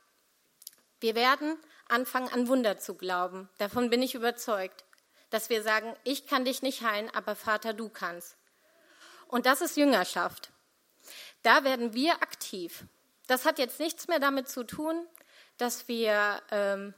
Wir 0.99 1.15
werden 1.15 1.57
anfangen, 1.87 2.29
an 2.29 2.47
Wunder 2.47 2.77
zu 2.77 2.95
glauben. 2.95 3.49
Davon 3.57 3.89
bin 3.89 4.01
ich 4.01 4.15
überzeugt, 4.15 4.85
dass 5.29 5.49
wir 5.49 5.61
sagen, 5.61 5.93
ich 6.03 6.25
kann 6.25 6.45
dich 6.45 6.61
nicht 6.61 6.81
heilen, 6.81 7.09
aber 7.13 7.35
Vater, 7.35 7.73
du 7.73 7.89
kannst. 7.89 8.37
Und 9.27 9.45
das 9.45 9.61
ist 9.61 9.77
Jüngerschaft. 9.77 10.51
Da 11.43 11.63
werden 11.63 11.93
wir 11.93 12.13
aktiv. 12.21 12.85
Das 13.27 13.45
hat 13.45 13.59
jetzt 13.59 13.79
nichts 13.79 14.07
mehr 14.07 14.19
damit 14.19 14.47
zu 14.47 14.63
tun, 14.63 15.05
dass 15.57 15.87
wir 15.87 16.41
ähm, 16.51 16.93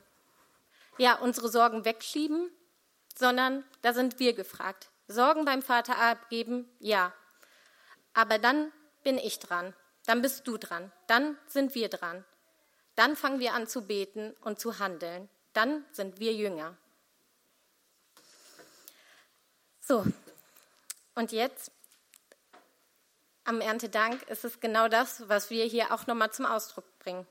ja, 0.97 1.15
unsere 1.15 1.49
Sorgen 1.49 1.85
wegschieben, 1.85 2.51
sondern 3.15 3.63
da 3.81 3.93
sind 3.93 4.19
wir 4.19 4.33
gefragt. 4.33 4.89
Sorgen 5.07 5.45
beim 5.45 5.61
Vater 5.61 5.97
abgeben, 5.97 6.69
ja. 6.79 7.13
Aber 8.13 8.37
dann 8.37 8.71
bin 9.03 9.17
ich 9.17 9.39
dran, 9.39 9.73
dann 10.05 10.21
bist 10.21 10.47
du 10.47 10.57
dran, 10.57 10.91
dann 11.07 11.37
sind 11.47 11.73
wir 11.73 11.89
dran. 11.89 12.25
Dann 12.95 13.15
fangen 13.15 13.39
wir 13.39 13.53
an 13.53 13.67
zu 13.67 13.83
beten 13.83 14.35
und 14.41 14.59
zu 14.59 14.79
handeln. 14.79 15.29
Dann 15.53 15.85
sind 15.91 16.19
wir 16.19 16.33
Jünger. 16.33 16.75
So, 19.79 20.05
und 21.15 21.31
jetzt 21.31 21.71
am 23.45 23.61
Erntedank 23.61 24.21
ist 24.29 24.45
es 24.45 24.59
genau 24.59 24.87
das, 24.87 25.27
was 25.27 25.49
wir 25.49 25.65
hier 25.65 25.91
auch 25.93 26.05
nochmal 26.05 26.31
zum 26.31 26.45
Ausdruck 26.45 26.85
bringen. 26.99 27.25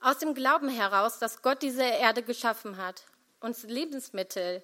Aus 0.00 0.18
dem 0.18 0.34
Glauben 0.34 0.68
heraus, 0.68 1.18
dass 1.18 1.42
Gott 1.42 1.62
diese 1.62 1.84
Erde 1.84 2.22
geschaffen 2.22 2.76
hat, 2.76 3.04
uns 3.40 3.62
Lebensmittel 3.64 4.62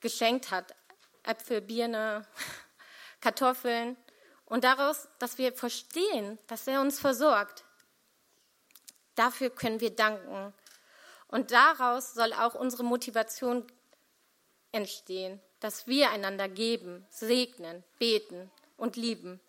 geschenkt 0.00 0.50
hat, 0.50 0.74
Äpfel, 1.22 1.60
Birne, 1.60 2.26
Kartoffeln, 3.20 3.96
und 4.50 4.64
daraus, 4.64 5.08
dass 5.20 5.38
wir 5.38 5.52
verstehen, 5.52 6.38
dass 6.48 6.66
er 6.66 6.80
uns 6.80 6.98
versorgt. 6.98 7.64
Dafür 9.14 9.48
können 9.48 9.80
wir 9.80 9.94
danken. 9.94 10.52
Und 11.28 11.52
daraus 11.52 12.14
soll 12.14 12.32
auch 12.32 12.56
unsere 12.56 12.82
Motivation 12.82 13.64
entstehen, 14.72 15.40
dass 15.60 15.86
wir 15.86 16.10
einander 16.10 16.48
geben, 16.48 17.06
segnen, 17.10 17.84
beten 18.00 18.50
und 18.76 18.96
lieben. 18.96 19.40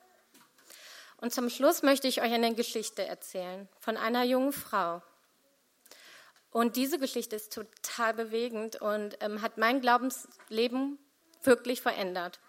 Und 1.21 1.33
zum 1.33 1.49
Schluss 1.49 1.83
möchte 1.83 2.07
ich 2.07 2.21
euch 2.21 2.33
eine 2.33 2.53
Geschichte 2.55 3.05
erzählen 3.05 3.69
von 3.79 3.95
einer 3.95 4.23
jungen 4.23 4.51
Frau. 4.51 5.01
Und 6.49 6.75
diese 6.75 6.99
Geschichte 6.99 7.35
ist 7.35 7.53
total 7.53 8.13
bewegend 8.13 8.81
und 8.81 9.17
ähm, 9.21 9.41
hat 9.41 9.57
mein 9.57 9.81
Glaubensleben 9.81 10.97
wirklich 11.43 11.81
verändert. 11.81 12.39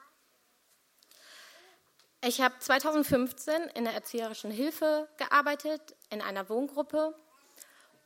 Ich 2.24 2.40
habe 2.40 2.54
2015 2.58 3.62
in 3.74 3.84
der 3.84 3.94
erzieherischen 3.94 4.50
Hilfe 4.50 5.08
gearbeitet, 5.18 5.94
in 6.08 6.22
einer 6.22 6.48
Wohngruppe. 6.48 7.14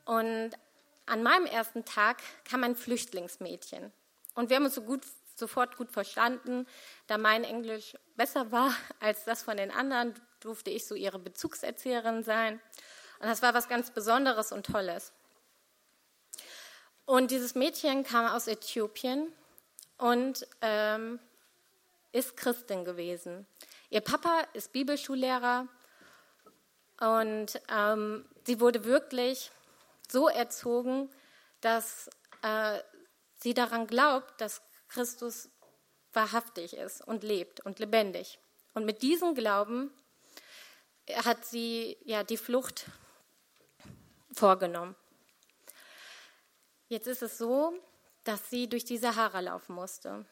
Und 0.04 0.50
an 1.06 1.22
meinem 1.22 1.46
ersten 1.46 1.84
Tag 1.84 2.22
kam 2.44 2.64
ein 2.64 2.76
Flüchtlingsmädchen. 2.76 3.92
Und 4.34 4.50
wir 4.50 4.56
haben 4.56 4.64
uns 4.64 4.74
so 4.74 4.82
gut, 4.82 5.02
sofort 5.36 5.76
gut 5.76 5.92
verstanden. 5.92 6.66
Da 7.06 7.18
mein 7.18 7.44
Englisch 7.44 7.94
besser 8.16 8.50
war 8.50 8.74
als 9.00 9.24
das 9.24 9.42
von 9.42 9.56
den 9.56 9.70
anderen, 9.70 10.14
durfte 10.40 10.70
ich 10.70 10.86
so 10.86 10.94
ihre 10.94 11.18
Bezugserzieherin 11.18 12.22
sein. 12.22 12.60
Und 13.20 13.26
das 13.28 13.42
war 13.42 13.54
was 13.54 13.68
ganz 13.68 13.90
Besonderes 13.90 14.52
und 14.52 14.66
Tolles. 14.66 15.12
Und 17.04 17.30
dieses 17.30 17.54
Mädchen 17.54 18.02
kam 18.02 18.26
aus 18.26 18.48
Äthiopien 18.48 19.32
und 19.96 20.46
ähm, 20.60 21.20
ist 22.12 22.36
Christin 22.36 22.84
gewesen. 22.84 23.46
Ihr 23.90 24.00
Papa 24.00 24.40
ist 24.52 24.72
Bibelschullehrer 24.72 25.68
und 27.00 27.60
ähm, 27.68 28.26
sie 28.44 28.60
wurde 28.60 28.84
wirklich 28.84 29.50
so 30.08 30.28
erzogen, 30.28 31.10
dass 31.60 32.10
äh, 32.42 32.80
sie 33.38 33.54
daran 33.54 33.86
glaubt, 33.86 34.40
dass 34.40 34.62
Christus 34.88 35.48
wahrhaftig 36.12 36.76
ist 36.76 37.06
und 37.06 37.22
lebt 37.22 37.60
und 37.60 37.78
lebendig. 37.78 38.38
Und 38.74 38.84
mit 38.84 39.02
diesem 39.02 39.34
Glauben 39.34 39.90
hat 41.08 41.44
sie 41.44 41.96
ja 42.04 42.24
die 42.24 42.36
Flucht 42.36 42.86
vorgenommen. 44.32 44.96
Jetzt 46.88 47.06
ist 47.06 47.22
es 47.22 47.38
so, 47.38 47.72
dass 48.24 48.50
sie 48.50 48.68
durch 48.68 48.84
die 48.84 48.98
Sahara 48.98 49.40
laufen 49.40 49.74
musste. 49.74 50.24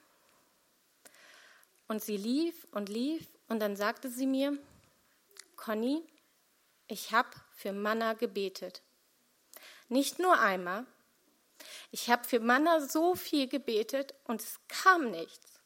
Und 1.86 2.02
sie 2.02 2.16
lief 2.16 2.66
und 2.70 2.88
lief 2.88 3.26
und 3.48 3.60
dann 3.60 3.76
sagte 3.76 4.08
sie 4.08 4.26
mir, 4.26 4.58
Conny, 5.56 6.02
ich 6.86 7.12
habe 7.12 7.30
für 7.52 7.72
Manna 7.72 8.14
gebetet. 8.14 8.82
Nicht 9.88 10.18
nur 10.18 10.38
einmal. 10.38 10.86
Ich 11.90 12.10
habe 12.10 12.24
für 12.24 12.40
Manna 12.40 12.80
so 12.80 13.14
viel 13.14 13.48
gebetet 13.48 14.14
und 14.24 14.40
es 14.40 14.60
kam 14.68 15.10
nichts. 15.10 15.60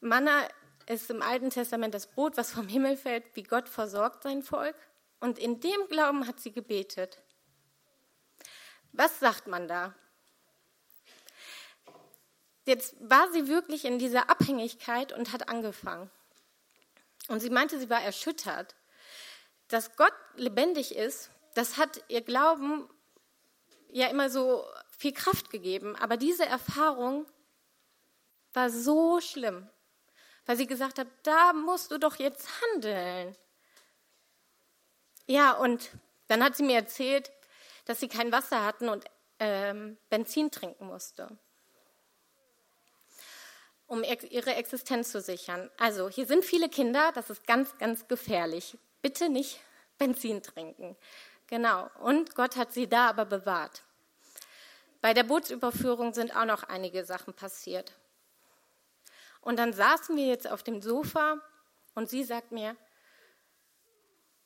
Manna 0.00 0.48
ist 0.86 1.10
im 1.10 1.22
Alten 1.22 1.50
Testament 1.50 1.94
das 1.94 2.06
Brot, 2.06 2.36
was 2.36 2.52
vom 2.52 2.68
Himmel 2.68 2.96
fällt, 2.96 3.24
wie 3.34 3.42
Gott 3.42 3.68
versorgt 3.68 4.22
sein 4.22 4.42
Volk. 4.42 4.76
Und 5.20 5.38
in 5.38 5.60
dem 5.60 5.88
Glauben 5.88 6.26
hat 6.26 6.40
sie 6.40 6.52
gebetet. 6.52 7.22
Was 8.92 9.20
sagt 9.20 9.46
man 9.46 9.68
da? 9.68 9.94
Jetzt 12.64 12.94
war 13.00 13.30
sie 13.32 13.48
wirklich 13.48 13.84
in 13.84 13.98
dieser 13.98 14.30
Abhängigkeit 14.30 15.12
und 15.12 15.32
hat 15.32 15.48
angefangen. 15.48 16.10
Und 17.28 17.40
sie 17.40 17.50
meinte, 17.50 17.78
sie 17.78 17.90
war 17.90 18.02
erschüttert. 18.02 18.74
Dass 19.68 19.96
Gott 19.96 20.14
lebendig 20.36 20.94
ist, 20.94 21.30
das 21.54 21.76
hat 21.76 22.02
ihr 22.08 22.20
Glauben 22.20 22.88
ja 23.90 24.08
immer 24.08 24.30
so 24.30 24.64
viel 24.90 25.12
Kraft 25.12 25.50
gegeben. 25.50 25.96
Aber 25.96 26.16
diese 26.16 26.46
Erfahrung 26.46 27.26
war 28.52 28.70
so 28.70 29.20
schlimm, 29.20 29.68
weil 30.46 30.56
sie 30.56 30.66
gesagt 30.66 30.98
hat, 30.98 31.06
da 31.22 31.52
musst 31.52 31.90
du 31.90 31.98
doch 31.98 32.16
jetzt 32.16 32.48
handeln. 32.62 33.36
Ja, 35.26 35.52
und 35.52 35.90
dann 36.28 36.42
hat 36.42 36.56
sie 36.56 36.62
mir 36.62 36.76
erzählt, 36.76 37.30
dass 37.84 38.00
sie 38.00 38.08
kein 38.08 38.32
Wasser 38.32 38.64
hatten 38.64 38.88
und 38.88 39.04
ähm, 39.38 39.96
Benzin 40.08 40.50
trinken 40.50 40.86
musste, 40.86 41.36
um 43.86 44.04
ihre 44.04 44.54
Existenz 44.54 45.10
zu 45.10 45.20
sichern. 45.20 45.70
Also 45.78 46.08
hier 46.08 46.26
sind 46.26 46.44
viele 46.44 46.68
Kinder, 46.68 47.12
das 47.12 47.30
ist 47.30 47.46
ganz, 47.46 47.76
ganz 47.78 48.08
gefährlich. 48.08 48.76
Bitte 49.00 49.28
nicht 49.28 49.60
Benzin 49.98 50.42
trinken. 50.42 50.96
Genau. 51.48 51.90
Und 52.00 52.34
Gott 52.34 52.56
hat 52.56 52.72
sie 52.72 52.88
da 52.88 53.08
aber 53.08 53.24
bewahrt. 53.24 53.82
Bei 55.00 55.12
der 55.12 55.24
Bootsüberführung 55.24 56.14
sind 56.14 56.34
auch 56.36 56.44
noch 56.44 56.62
einige 56.62 57.04
Sachen 57.04 57.34
passiert. 57.34 57.92
Und 59.42 59.56
dann 59.58 59.72
saßen 59.72 60.16
wir 60.16 60.26
jetzt 60.26 60.48
auf 60.48 60.62
dem 60.62 60.80
Sofa 60.80 61.40
und 61.94 62.08
sie 62.08 62.24
sagt 62.24 62.52
mir, 62.52 62.76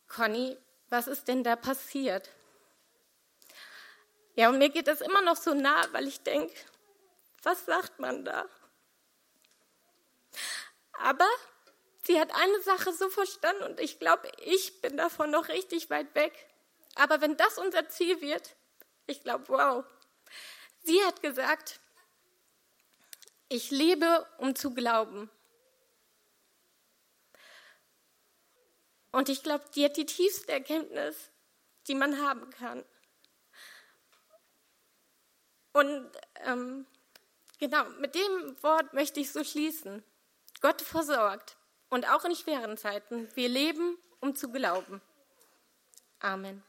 Conny, 0.09 0.57
was 0.89 1.07
ist 1.07 1.29
denn 1.29 1.45
da 1.45 1.55
passiert? 1.55 2.31
Ja, 4.35 4.49
und 4.49 4.59
mir 4.59 4.71
geht 4.71 4.89
das 4.89 5.01
immer 5.01 5.23
noch 5.23 5.37
so 5.37 5.55
nah, 5.55 5.87
weil 5.93 6.09
ich 6.09 6.23
denke, 6.23 6.55
was 7.43 7.65
sagt 7.67 7.99
man 8.01 8.25
da? 8.25 8.49
Aber 10.93 11.29
sie 12.03 12.19
hat 12.19 12.35
eine 12.35 12.61
Sache 12.63 12.93
so 12.93 13.11
verstanden 13.11 13.65
und 13.65 13.81
ich 13.81 13.99
glaube, 13.99 14.31
ich 14.45 14.81
bin 14.81 14.97
davon 14.97 15.31
noch 15.31 15.49
richtig 15.49 15.91
weit 15.91 16.15
weg. 16.15 16.33
Aber 16.95 17.21
wenn 17.21 17.37
das 17.37 17.59
unser 17.59 17.89
Ziel 17.89 18.21
wird, 18.23 18.57
ich 19.07 19.23
glaube, 19.23 19.49
wow. 19.49 19.85
Sie 20.85 21.05
hat 21.05 21.21
gesagt, 21.21 21.81
ich 23.49 23.71
lebe, 23.71 24.27
um 24.39 24.55
zu 24.55 24.75
glauben. 24.75 25.31
Und 29.13 29.29
ich 29.29 29.43
glaube, 29.43 29.65
die 29.75 29.85
hat 29.85 29.97
die 29.97 30.07
tiefste 30.07 30.53
Erkenntnis, 30.53 31.31
die 31.87 31.95
man 31.95 32.21
haben 32.21 32.51
kann. 32.51 32.85
Und 35.73 36.11
ähm, 36.45 36.87
genau, 37.59 37.85
mit 38.01 38.15
dem 38.15 38.63
Wort 38.63 38.93
möchte 38.93 39.21
ich 39.21 39.31
so 39.31 39.45
schließen. 39.45 40.03
Gott 40.61 40.83
versorgt. 40.83 41.57
Und 41.89 42.09
auch 42.09 42.25
in 42.25 42.35
schweren 42.35 42.77
Zeiten. 42.77 43.29
Wir 43.35 43.49
leben, 43.49 43.97
um 44.21 44.35
zu 44.35 44.51
glauben. 44.51 45.01
Amen. 46.21 46.63